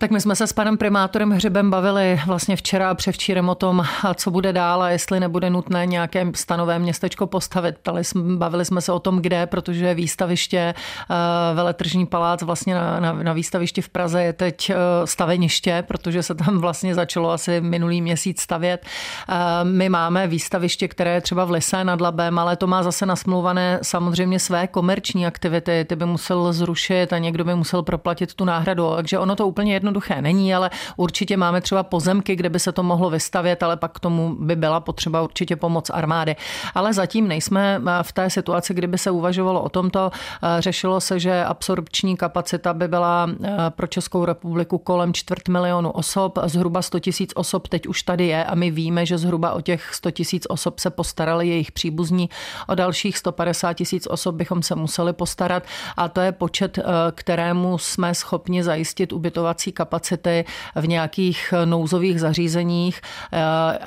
Tak 0.02 0.10
my 0.10 0.20
jsme 0.20 0.36
se 0.36 0.46
s 0.46 0.52
panem 0.52 0.78
primátorem 0.78 1.30
Hřebem 1.30 1.70
bavili 1.70 2.20
vlastně 2.26 2.56
včera 2.56 2.90
a 2.90 2.94
převčírem 2.94 3.48
o 3.48 3.54
tom, 3.54 3.84
co 4.14 4.30
bude 4.30 4.52
dál 4.52 4.82
a 4.82 4.90
jestli 4.90 5.20
nebude 5.20 5.50
nutné 5.50 5.86
nějaké 5.86 6.26
stanové 6.34 6.78
městečko 6.78 7.26
postavit. 7.26 7.76
Bavili 8.14 8.64
jsme 8.64 8.80
se 8.80 8.92
o 8.92 8.98
tom, 8.98 9.18
kde, 9.18 9.46
protože 9.46 9.94
výstaviště 9.94 10.74
eh, 11.10 11.54
Veletržní 11.54 12.06
palác 12.06 12.42
vlastně 12.42 12.74
na, 12.74 13.00
na, 13.00 13.12
na 13.12 13.32
výstavišti 13.32 13.82
v 13.82 13.88
Praze 13.88 14.22
je 14.22 14.32
teď 14.32 14.70
eh, 14.70 14.76
staveniště, 15.04 15.84
protože 15.88 16.22
se 16.22 16.34
tam 16.34 16.58
vlastně 16.58 16.94
začalo 16.94 17.30
asi 17.30 17.60
minulý 17.60 18.02
měsíc 18.02 18.40
stavět. 18.40 18.86
Eh, 19.28 19.34
my 19.64 19.88
máme 19.88 20.26
výstaviště, 20.26 20.88
které 20.88 21.14
je 21.14 21.20
třeba 21.20 21.44
v 21.44 21.50
Lise 21.50 21.84
nad 21.84 22.00
Labem, 22.00 22.38
ale 22.38 22.56
to 22.56 22.66
má 22.66 22.82
zase 22.82 23.06
nasmluvané 23.06 23.78
samozřejmě 23.82 24.38
své 24.38 24.66
komerční 24.66 25.26
aktivity. 25.26 25.84
Ty 25.88 25.96
by 25.96 26.06
musel 26.06 26.52
zrušit 26.52 27.12
a 27.12 27.18
někdo 27.18 27.44
by 27.44 27.54
musel 27.54 27.82
proplatit 27.82 28.34
tu 28.34 28.44
náhradu. 28.44 28.92
Takže 28.96 29.18
ono 29.18 29.36
to 29.36 29.48
úplně 29.48 29.74
jedno 29.74 29.91
jednoduché 29.92 30.22
není, 30.22 30.54
ale 30.54 30.70
určitě 30.96 31.36
máme 31.36 31.60
třeba 31.60 31.82
pozemky, 31.82 32.36
kde 32.36 32.48
by 32.48 32.58
se 32.58 32.72
to 32.72 32.82
mohlo 32.82 33.10
vystavět, 33.10 33.62
ale 33.62 33.76
pak 33.76 33.92
k 33.92 34.00
tomu 34.00 34.36
by 34.40 34.56
byla 34.56 34.80
potřeba 34.80 35.22
určitě 35.22 35.56
pomoc 35.56 35.90
armády. 35.90 36.36
Ale 36.74 36.92
zatím 36.92 37.28
nejsme 37.28 37.80
eh, 37.80 38.02
v 38.02 38.12
té 38.12 38.30
situaci, 38.30 38.74
kdyby 38.74 38.98
se 38.98 39.10
uvažovalo 39.10 39.62
o 39.62 39.68
tomto. 39.68 40.10
Eh, 40.10 40.62
řešilo 40.62 41.00
se, 41.00 41.20
že 41.20 41.44
absorpční 41.44 42.16
kapacita 42.16 42.74
by 42.74 42.88
byla 42.88 43.28
eh, 43.28 43.56
pro 43.68 43.86
Českou 43.86 44.24
republiku 44.24 44.78
kolem 44.78 45.12
čtvrt 45.12 45.48
milionu 45.48 45.90
osob, 45.90 46.38
zhruba 46.44 46.82
100 46.82 47.00
tisíc 47.00 47.32
osob 47.34 47.68
teď 47.68 47.86
už 47.86 48.02
tady 48.02 48.26
je 48.26 48.44
a 48.44 48.54
my 48.54 48.70
víme, 48.70 49.06
že 49.06 49.18
zhruba 49.18 49.52
o 49.52 49.60
těch 49.60 49.94
100 49.94 50.10
tisíc 50.10 50.46
osob 50.48 50.78
se 50.78 50.90
postarali 50.90 51.48
jejich 51.48 51.72
příbuzní, 51.72 52.30
o 52.68 52.74
dalších 52.74 53.18
150 53.18 53.72
tisíc 53.74 54.06
osob 54.06 54.34
bychom 54.34 54.62
se 54.62 54.74
museli 54.74 55.12
postarat 55.12 55.62
a 55.96 56.08
to 56.08 56.20
je 56.20 56.32
počet, 56.32 56.78
kterému 57.14 57.78
jsme 57.78 58.14
schopni 58.14 58.62
zajistit 58.64 59.12
ubytovací 59.12 59.71
kapacity 59.72 60.44
v 60.74 60.88
nějakých 60.88 61.54
nouzových 61.64 62.20
zařízeních, 62.20 63.00
eh, 63.32 63.38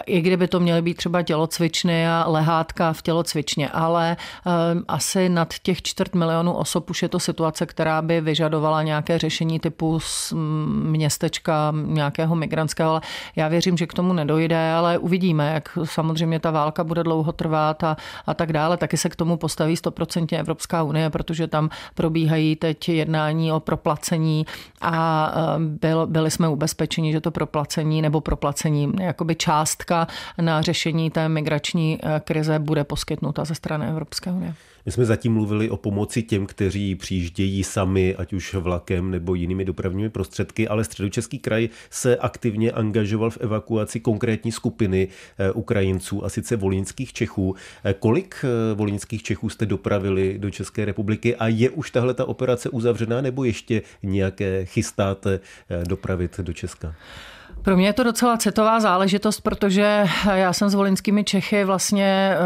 i 0.06 0.22
kdyby 0.22 0.48
to 0.48 0.60
měly 0.60 0.82
být 0.82 0.98
třeba 0.98 1.22
tělocvičny 1.22 2.08
a 2.08 2.26
lehátka 2.28 2.94
v 2.94 3.02
tělocvičně, 3.02 3.70
ale 3.70 4.18
eh, 4.20 4.52
asi 4.88 5.30
nad 5.30 5.54
těch 5.64 5.82
čtvrt 5.82 6.16
milionů 6.16 6.54
osob 6.54 6.90
už 6.90 7.02
je 7.02 7.10
to 7.10 7.20
situace, 7.20 7.66
která 7.66 8.02
by 8.02 8.22
vyžadovala 8.22 8.84
nějaké 8.84 9.18
řešení 9.18 9.60
typu 9.60 10.00
městečka 10.66 11.74
nějakého 11.86 12.36
migrantského, 12.36 12.90
ale 12.92 13.02
já 13.36 13.48
věřím, 13.48 13.78
že 13.78 13.88
k 13.88 13.94
tomu 13.94 14.14
nedojde, 14.14 14.72
ale 14.72 14.98
uvidíme, 14.98 15.54
jak 15.54 15.78
samozřejmě 15.84 16.40
ta 16.40 16.52
válka 16.52 16.84
bude 16.84 17.04
dlouho 17.04 17.32
trvat 17.32 17.84
a, 17.84 17.98
a 18.26 18.34
tak 18.34 18.54
dále. 18.54 18.78
Taky 18.78 18.98
se 18.98 19.10
k 19.10 19.16
tomu 19.16 19.38
postaví 19.38 19.78
stoprocentně 19.78 20.40
Evropská 20.40 20.84
unie, 20.84 21.10
protože 21.10 21.48
tam 21.48 21.70
probíhají 21.96 22.56
teď 22.56 22.90
jednání 22.90 23.52
o 23.52 23.60
proplacení 23.60 24.46
a 24.82 25.32
eh, 25.36 25.75
byl, 25.82 26.08
byli 26.08 26.32
jsme 26.32 26.50
ubezpečeni, 26.50 27.12
že 27.12 27.22
to 27.22 27.32
proplacení 27.32 28.02
nebo 28.02 28.22
proplacení, 28.22 28.94
jakoby 29.02 29.36
částka 29.36 30.08
na 30.42 30.62
řešení 30.62 31.10
té 31.10 31.30
migrační 31.30 32.00
eh, 32.04 32.22
krize 32.24 32.60
bude 32.60 32.84
poskytnuta 32.84 33.46
ze 33.46 33.56
strany 33.56 33.88
Evropské 33.88 34.32
unie. 34.32 34.54
My 34.86 34.92
jsme 34.92 35.06
zatím 35.06 35.34
mluvili 35.34 35.70
o 35.70 35.78
pomoci 35.78 36.24
těm, 36.24 36.46
kteří 36.46 36.96
přijíždějí 36.96 37.64
sami, 37.64 38.16
ať 38.16 38.34
už 38.34 38.54
vlakem 38.54 39.12
nebo 39.12 39.36
jinými 39.36 39.66
dopravními 39.66 40.10
prostředky, 40.10 40.68
ale 40.68 40.84
středočeský 40.84 41.40
kraj 41.40 41.70
se 41.90 42.18
aktivně 42.18 42.72
angažoval 42.72 43.30
v 43.30 43.38
evakuaci 43.38 44.00
konkrétní 44.00 44.52
skupiny 44.52 45.08
eh, 45.38 45.52
Ukrajinců, 45.52 46.26
a 46.26 46.30
sice 46.30 46.56
volínských 46.56 47.14
Čechů. 47.14 47.56
Eh, 47.84 47.94
kolik 47.94 48.46
volínských 48.74 49.24
Čechů 49.24 49.50
jste 49.50 49.66
dopravili 49.66 50.38
do 50.40 50.52
České 50.52 50.86
republiky 50.86 51.36
a 51.36 51.48
je 51.48 51.70
už 51.70 51.92
tahle 51.92 52.14
ta 52.14 52.26
operace 52.26 52.70
uzavřená 52.70 53.22
nebo 53.22 53.44
ještě 53.44 53.82
nějaké 54.04 54.66
chystáte 54.66 55.40
dopravit 55.88 56.40
do 56.40 56.54
Česka? 56.54 56.96
Pro 57.66 57.78
mě 57.78 57.88
je 57.88 57.94
to 57.94 58.04
docela 58.04 58.38
citová 58.38 58.80
záležitost, 58.80 59.42
protože 59.42 60.06
já 60.34 60.54
jsem 60.54 60.70
s 60.70 60.74
volinskými 60.74 61.24
Čechy 61.24 61.64
vlastně 61.64 62.38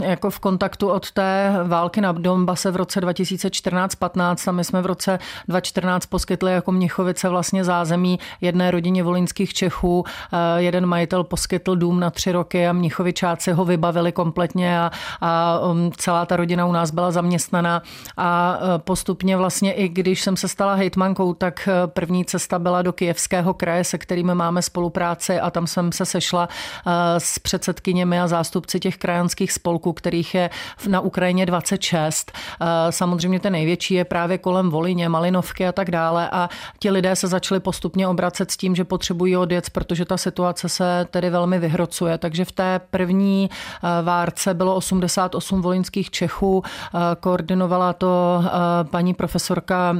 eh, 0.00 0.06
jako 0.06 0.30
v 0.30 0.38
kontaktu 0.38 0.88
od 0.88 1.10
té 1.10 1.52
války 1.64 2.00
na 2.00 2.12
Donbase 2.12 2.70
v 2.70 2.76
roce 2.76 3.00
2014-15 3.00 4.48
a 4.48 4.52
my 4.52 4.64
jsme 4.64 4.82
v 4.82 4.86
roce 4.86 5.18
2014 5.48 6.06
poskytli 6.06 6.52
jako 6.52 6.72
Mnichovice 6.72 7.28
vlastně 7.28 7.64
zázemí 7.64 8.18
jedné 8.40 8.70
rodině 8.70 9.02
volinských 9.02 9.54
Čechů. 9.54 10.04
Eh, 10.06 10.62
jeden 10.62 10.86
majitel 10.86 11.24
poskytl 11.24 11.76
dům 11.76 12.00
na 12.00 12.10
tři 12.10 12.32
roky 12.32 12.68
a 12.68 12.72
Mnichovičáci 12.72 13.52
ho 13.52 13.64
vybavili 13.64 14.12
kompletně 14.12 14.80
a, 14.80 14.90
a 15.20 15.60
um, 15.60 15.92
celá 15.96 16.26
ta 16.26 16.36
rodina 16.36 16.66
u 16.66 16.72
nás 16.72 16.90
byla 16.90 17.10
zaměstnaná 17.10 17.82
a 18.16 18.58
eh, 18.60 18.78
postupně 18.78 19.36
vlastně 19.36 19.72
i 19.72 19.88
když 19.88 20.22
jsem 20.22 20.36
se 20.36 20.48
stala 20.48 20.74
hejtmankou, 20.74 21.34
tak 21.34 21.68
první 21.86 22.24
cesta 22.24 22.58
byla 22.58 22.82
do 22.82 22.92
Kijevského 22.92 23.54
kraje, 23.54 23.84
se 23.84 23.98
kterými 23.98 24.34
máme 24.34 24.57
máme 24.58 24.62
spolupráci 24.62 25.40
a 25.40 25.50
tam 25.50 25.66
jsem 25.66 25.92
se 25.92 26.04
sešla 26.04 26.48
eh, 26.48 26.90
s 27.20 27.38
předsedkyněmi 27.38 28.20
a 28.20 28.26
zástupci 28.26 28.80
těch 28.80 28.96
krajanských 28.96 29.52
spolků, 29.52 29.92
kterých 29.92 30.34
je 30.34 30.50
na 30.88 31.00
Ukrajině 31.00 31.46
26. 31.46 32.32
Eh, 32.32 32.92
samozřejmě 32.92 33.40
ten 33.40 33.52
největší 33.52 33.94
je 33.94 34.04
právě 34.04 34.38
kolem 34.38 34.70
Volině, 34.70 35.08
Malinovky 35.08 35.66
a 35.66 35.72
tak 35.72 35.90
dále 35.90 36.28
a 36.32 36.48
ti 36.78 36.90
lidé 36.90 37.16
se 37.16 37.26
začali 37.26 37.60
postupně 37.60 38.08
obracet 38.08 38.50
s 38.50 38.56
tím, 38.56 38.74
že 38.74 38.84
potřebují 38.84 39.36
odjet, 39.36 39.70
protože 39.70 40.04
ta 40.04 40.16
situace 40.16 40.68
se 40.68 41.06
tedy 41.10 41.30
velmi 41.30 41.58
vyhrocuje. 41.58 42.18
Takže 42.18 42.44
v 42.44 42.52
té 42.52 42.80
první 42.90 43.50
eh, 43.50 44.02
várce 44.02 44.54
bylo 44.54 44.74
88 44.74 45.62
volinských 45.62 46.10
Čechů, 46.10 46.62
koordinovala 47.20 47.92
to 47.92 48.44
paní 48.90 49.14
profesorka 49.14 49.96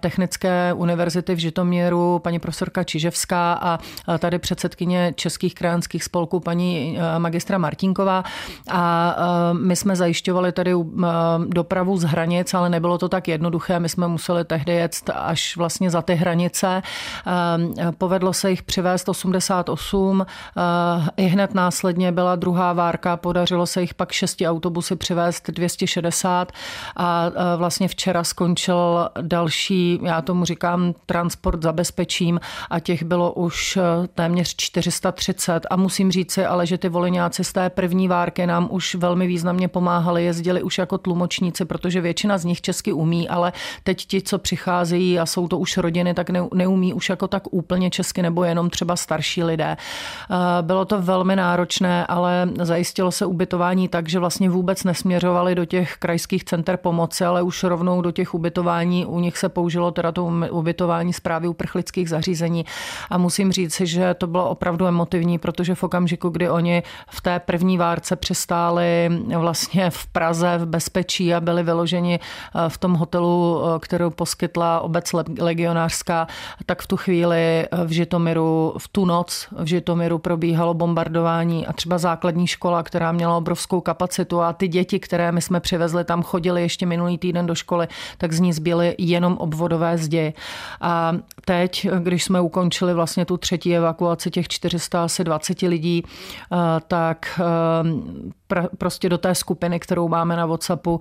Technické 0.00 0.72
univerzity 0.72 1.34
v 1.34 1.38
Žitoměru, 1.38 2.18
paní 2.18 2.38
profesorka 2.38 2.84
Čiževská 2.84 3.58
a 3.62 3.78
tady 4.18 4.38
předsedkyně 4.38 5.12
českých 5.16 5.54
krajanských 5.54 6.04
spolků 6.04 6.40
paní 6.40 6.98
eh, 6.98 7.18
magistra 7.18 7.58
Martinková 7.58 8.24
a 8.70 9.16
eh, 9.18 9.54
my 9.54 9.76
jsme 9.76 9.96
zajišťovali 9.96 10.52
tady 10.52 10.72
eh, 10.72 11.06
dopravu 11.46 11.96
z 11.96 12.02
hranic, 12.02 12.54
ale 12.54 12.70
nebylo 12.70 12.98
to 12.98 13.08
tak 13.08 13.28
jednoduché. 13.28 13.80
My 13.80 13.88
jsme 13.88 14.08
museli 14.08 14.44
tehdy 14.44 14.72
jet 14.72 15.10
až 15.14 15.56
vlastně 15.56 15.90
za 15.90 16.02
ty 16.02 16.14
hranice. 16.14 16.82
Povedlo 17.98 18.32
se 18.32 18.50
jich 18.50 18.62
přivést 18.62 19.08
88. 19.08 20.26
I 21.16 21.26
hned 21.26 21.54
následně 21.54 22.12
byla 22.12 22.36
druhá 22.36 22.72
várka, 22.72 23.16
podařilo 23.16 23.66
se 23.66 23.80
jich 23.80 23.94
pak 23.94 24.12
šesti 24.12 24.48
autobusy 24.48 24.96
přivést 24.96 25.50
260 25.50 26.52
a 26.96 27.30
vlastně 27.56 27.88
včera 27.88 28.24
skončil 28.24 29.08
další, 29.20 30.00
já 30.02 30.22
tomu 30.22 30.44
říkám, 30.44 30.94
transport 31.06 31.62
za 31.62 31.72
bezpečím 31.72 32.40
a 32.70 32.80
těch 32.80 33.02
bylo 33.02 33.32
už 33.32 33.78
téměř 34.14 34.54
430 34.56 35.66
a 35.70 35.76
musím 35.76 36.12
říci 36.12 36.46
ale, 36.46 36.66
že 36.66 36.78
ty 36.78 36.88
voliňáci 36.88 37.44
z 37.44 37.52
té 37.52 37.70
první 37.70 38.08
várky 38.08 38.46
nám 38.46 38.68
už 38.70 38.94
velmi 38.94 39.26
významně 39.26 39.68
pomáhali, 39.68 40.24
jezdili 40.24 40.62
už 40.62 40.78
jako 40.78 40.98
tlumočníci, 40.98 41.64
protože 41.64 42.00
většina 42.00 42.38
z 42.38 42.44
nich 42.44 42.60
česky 42.60 42.92
umí, 42.92 43.28
ale 43.28 43.52
teď 43.84 44.06
ti, 44.06 44.22
co 44.22 44.38
přicházejí 44.38 45.18
a 45.18 45.26
jsou 45.26 45.48
to 45.48 45.58
už 45.58 45.76
rodiny, 45.76 46.14
tak 46.14 46.30
neumí 46.54 46.94
už 46.94 47.08
jako 47.08 47.28
tak 47.28 47.42
úplně 47.50 47.90
česky 47.90 48.22
nebo 48.22 48.44
jenom 48.44 48.70
třeba 48.70 48.96
starší 48.96 49.44
lidé. 49.44 49.76
Eh, 49.76 50.62
bylo 50.62 50.84
to 50.84 51.02
velmi 51.02 51.36
náročné, 51.36 52.06
ale 52.06 52.48
zajistilo 52.62 53.12
se 53.12 53.26
ubytování 53.26 53.88
tak, 53.88 54.08
že 54.08 54.18
vlastně 54.18 54.50
vůbec 54.50 54.84
nesměřovali 54.84 55.54
do 55.54 55.64
těch 55.64 55.96
krajských 55.96 56.44
center 56.44 56.76
pomoci, 56.76 57.24
ale 57.24 57.42
už 57.42 57.64
rovnou 57.64 58.02
do 58.02 58.12
těch 58.12 58.34
ubytování. 58.34 59.06
U 59.06 59.20
nich 59.20 59.38
se 59.38 59.48
použilo 59.48 59.90
teda 59.90 60.12
to 60.12 60.24
ubytování 60.50 61.12
zprávy 61.12 61.48
uprchlických 61.48 62.08
zařízení 62.08 62.64
a 63.10 63.18
musím 63.18 63.52
říct, 63.52 63.75
říci, 63.76 63.86
že 63.86 64.14
to 64.14 64.26
bylo 64.26 64.50
opravdu 64.50 64.86
emotivní, 64.86 65.38
protože 65.38 65.74
v 65.74 65.82
okamžiku, 65.82 66.28
kdy 66.28 66.50
oni 66.50 66.82
v 67.10 67.20
té 67.20 67.40
první 67.40 67.78
várce 67.78 68.16
přistáli 68.16 69.10
vlastně 69.36 69.90
v 69.90 70.06
Praze 70.06 70.58
v 70.58 70.66
bezpečí 70.66 71.34
a 71.34 71.40
byli 71.40 71.62
vyloženi 71.62 72.20
eh, 72.20 72.68
v 72.68 72.78
tom 72.78 72.94
hotelu, 72.94 73.62
eh, 73.64 73.78
kterou 73.78 74.10
poskytla 74.10 74.80
obec 74.80 75.12
legionářská, 75.38 76.26
tak 76.66 76.82
v 76.82 76.86
tu 76.86 76.96
chvíli 76.96 77.36
eh, 77.36 77.68
v 77.84 77.90
Žitomiru, 77.90 78.74
v 78.78 78.88
tu 78.88 79.04
noc 79.04 79.48
v 79.58 79.66
Žitomiru 79.66 80.18
probíhalo 80.18 80.74
bombardování 80.74 81.66
a 81.66 81.72
třeba 81.72 81.98
základní 81.98 82.46
škola, 82.46 82.82
která 82.82 83.12
měla 83.12 83.36
obrovskou 83.36 83.80
kapacitu 83.80 84.40
a 84.40 84.52
ty 84.52 84.68
děti, 84.68 85.00
které 85.00 85.32
my 85.32 85.42
jsme 85.42 85.60
přivezli, 85.60 86.04
tam 86.04 86.22
chodili 86.22 86.62
ještě 86.62 86.86
minulý 86.86 87.18
týden 87.18 87.46
do 87.46 87.54
školy, 87.54 87.88
tak 88.18 88.32
z 88.32 88.40
ní 88.40 88.52
zbyly 88.52 88.94
jenom 88.98 89.36
obvodové 89.36 89.98
zdi. 89.98 90.34
A 90.80 91.12
teď, 91.44 91.88
když 91.98 92.24
jsme 92.24 92.40
ukončili 92.40 92.94
vlastně 92.94 93.24
tu 93.24 93.36
třetí 93.36 93.55
evakuaci 93.64 94.30
těch 94.30 94.48
420 94.48 95.62
lidí, 95.62 96.02
tak 96.88 97.40
pr- 98.50 98.68
prostě 98.78 99.08
do 99.08 99.18
té 99.18 99.34
skupiny, 99.34 99.80
kterou 99.80 100.08
máme 100.08 100.36
na 100.36 100.46
WhatsAppu, 100.46 101.00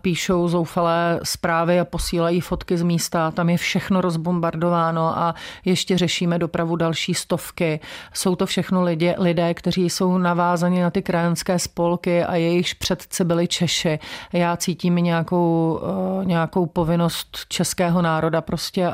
píšou 0.00 0.48
zoufalé 0.48 1.20
zprávy 1.22 1.80
a 1.80 1.84
posílají 1.84 2.40
fotky 2.40 2.76
z 2.78 2.82
místa. 2.82 3.30
Tam 3.30 3.50
je 3.50 3.56
všechno 3.56 4.00
rozbombardováno 4.00 5.18
a 5.18 5.34
ještě 5.64 5.98
řešíme 5.98 6.38
dopravu 6.38 6.76
další 6.76 7.14
stovky. 7.14 7.80
Jsou 8.14 8.36
to 8.36 8.46
všechno 8.46 8.82
lidé, 8.82 9.14
lidé 9.18 9.54
kteří 9.54 9.90
jsou 9.90 10.18
navázaní 10.18 10.80
na 10.80 10.90
ty 10.90 11.02
krajanské 11.02 11.58
spolky 11.58 12.24
a 12.24 12.34
jejichž 12.34 12.74
předci 12.74 13.24
byli 13.24 13.48
Češi. 13.48 13.98
Já 14.32 14.56
cítím 14.56 14.94
nějakou, 14.94 15.80
nějakou 16.24 16.66
povinnost 16.66 17.38
českého 17.48 18.02
národa 18.02 18.40
prostě 18.40 18.92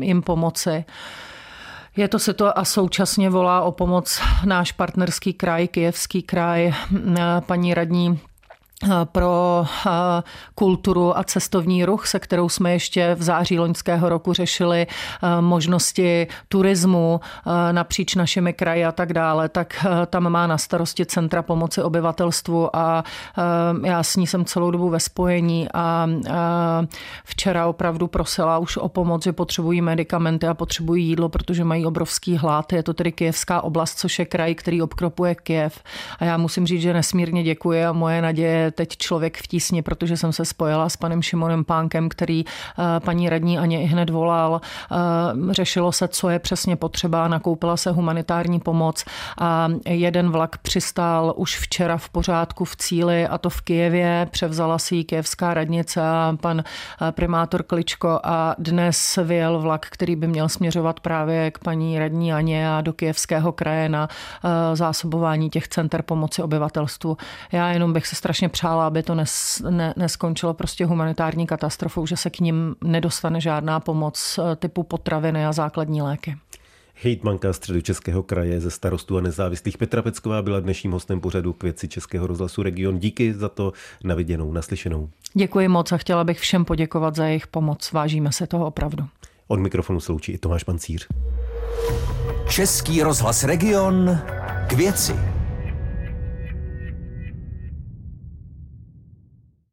jim 0.00 0.22
pomoci. 0.22 0.84
Je 2.00 2.08
to 2.08 2.18
se 2.18 2.34
to 2.34 2.58
a 2.58 2.64
současně 2.64 3.30
volá 3.30 3.62
o 3.62 3.72
pomoc 3.72 4.22
náš 4.44 4.72
partnerský 4.72 5.32
kraj, 5.32 5.68
Kijevský 5.68 6.22
kraj, 6.22 6.72
paní 7.46 7.74
radní 7.74 8.20
pro 9.04 9.64
kulturu 10.54 11.18
a 11.18 11.24
cestovní 11.24 11.84
ruch, 11.84 12.06
se 12.06 12.18
kterou 12.18 12.48
jsme 12.48 12.72
ještě 12.72 13.14
v 13.14 13.22
září 13.22 13.58
loňského 13.58 14.08
roku 14.08 14.32
řešili 14.32 14.86
možnosti 15.40 16.26
turismu 16.48 17.20
napříč 17.72 18.14
našimi 18.14 18.52
kraji 18.52 18.84
a 18.84 18.92
tak 18.92 19.12
dále, 19.12 19.48
tak 19.48 19.86
tam 20.06 20.30
má 20.30 20.46
na 20.46 20.58
starosti 20.58 21.06
Centra 21.06 21.42
pomoci 21.42 21.82
obyvatelstvu 21.82 22.76
a 22.76 23.04
já 23.84 24.02
s 24.02 24.16
ní 24.16 24.26
jsem 24.26 24.44
celou 24.44 24.70
dobu 24.70 24.88
ve 24.88 25.00
spojení 25.00 25.68
a 25.74 26.08
včera 27.24 27.66
opravdu 27.66 28.06
prosila 28.06 28.58
už 28.58 28.76
o 28.76 28.88
pomoc, 28.88 29.24
že 29.24 29.32
potřebují 29.32 29.80
medicamenty 29.80 30.46
a 30.46 30.54
potřebují 30.54 31.06
jídlo, 31.06 31.28
protože 31.28 31.64
mají 31.64 31.86
obrovský 31.86 32.36
hlad. 32.36 32.72
Je 32.72 32.82
to 32.82 32.94
tedy 32.94 33.12
Kijevská 33.12 33.60
oblast, 33.60 33.98
což 33.98 34.18
je 34.18 34.24
kraj, 34.24 34.54
který 34.54 34.82
obkropuje 34.82 35.34
Kijev. 35.34 35.82
A 36.18 36.24
já 36.24 36.36
musím 36.36 36.66
říct, 36.66 36.82
že 36.82 36.92
nesmírně 36.92 37.42
děkuji 37.42 37.84
a 37.84 37.92
moje 37.92 38.22
naděje 38.22 38.69
teď 38.70 38.96
člověk 38.96 39.36
v 39.36 39.46
tísni, 39.46 39.82
protože 39.82 40.16
jsem 40.16 40.32
se 40.32 40.44
spojila 40.44 40.88
s 40.88 40.96
panem 40.96 41.22
Šimonem 41.22 41.64
Pánkem, 41.64 42.08
který 42.08 42.44
eh, 42.44 43.00
paní 43.00 43.28
radní 43.28 43.58
Aně 43.58 43.82
i 43.82 43.86
hned 43.86 44.10
volal. 44.10 44.60
Eh, 44.60 45.54
řešilo 45.54 45.92
se, 45.92 46.08
co 46.08 46.28
je 46.28 46.38
přesně 46.38 46.76
potřeba, 46.76 47.28
nakoupila 47.28 47.76
se 47.76 47.90
humanitární 47.90 48.60
pomoc 48.60 49.04
a 49.38 49.68
jeden 49.86 50.30
vlak 50.30 50.58
přistál 50.58 51.34
už 51.36 51.58
včera 51.58 51.96
v 51.96 52.08
pořádku 52.08 52.64
v 52.64 52.76
cíli 52.76 53.26
a 53.26 53.38
to 53.38 53.50
v 53.50 53.60
Kijevě. 53.60 54.28
Převzala 54.30 54.78
si 54.78 54.96
ji 54.96 55.04
kijevská 55.04 55.54
radnice 55.54 56.00
a 56.02 56.36
pan 56.40 56.60
eh, 56.60 57.12
primátor 57.12 57.62
Kličko 57.62 58.20
a 58.22 58.54
dnes 58.58 59.18
vyjel 59.24 59.58
vlak, 59.58 59.86
který 59.90 60.16
by 60.16 60.26
měl 60.26 60.48
směřovat 60.48 61.00
právě 61.00 61.50
k 61.50 61.58
paní 61.58 61.98
radní 61.98 62.32
Aně 62.32 62.70
a 62.70 62.80
do 62.80 62.92
kijevského 62.92 63.52
kraje 63.52 63.88
na 63.88 64.08
zásobování 64.74 65.50
těch 65.50 65.68
center 65.68 66.02
pomoci 66.02 66.42
obyvatelstvu. 66.42 67.16
Já 67.52 67.68
jenom 67.68 67.92
bych 67.92 68.06
se 68.06 68.16
strašně 68.16 68.48
přála, 68.60 68.86
aby 68.86 69.02
to 69.02 69.14
nes, 69.14 69.62
ne, 69.70 69.94
neskončilo 69.96 70.54
prostě 70.54 70.86
humanitární 70.86 71.46
katastrofou, 71.46 72.06
že 72.06 72.16
se 72.16 72.30
k 72.30 72.40
ním 72.40 72.76
nedostane 72.84 73.40
žádná 73.40 73.80
pomoc 73.80 74.38
eh, 74.38 74.56
typu 74.56 74.82
potraviny 74.82 75.46
a 75.46 75.52
základní 75.52 76.02
léky. 76.02 76.36
Hejtmanka 77.02 77.52
středočeského 77.52 78.22
kraje 78.22 78.60
ze 78.60 78.70
starostů 78.70 79.18
a 79.18 79.20
nezávislých 79.20 79.78
Petra 79.78 80.02
Pecková 80.02 80.42
byla 80.42 80.60
dnešním 80.60 80.92
hostem 80.92 81.20
pořadu 81.20 81.52
k 81.52 81.62
věci 81.62 81.88
Českého 81.88 82.26
rozhlasu 82.26 82.62
Region. 82.62 82.98
Díky 82.98 83.34
za 83.34 83.48
to 83.48 83.72
naviděnou, 84.04 84.52
naslyšenou. 84.52 85.08
Děkuji 85.34 85.68
moc 85.68 85.92
a 85.92 85.96
chtěla 85.96 86.24
bych 86.24 86.38
všem 86.40 86.64
poděkovat 86.64 87.16
za 87.16 87.26
jejich 87.26 87.46
pomoc. 87.46 87.92
Vážíme 87.92 88.32
se 88.32 88.46
toho 88.46 88.66
opravdu. 88.66 89.04
Od 89.48 89.60
mikrofonu 89.60 90.00
sloučí 90.00 90.32
i 90.32 90.38
Tomáš 90.38 90.64
Pancíř. 90.64 91.08
Český 92.48 93.02
rozhlas 93.02 93.44
Region 93.44 94.18
k 94.66 94.72
věci. 94.72 95.39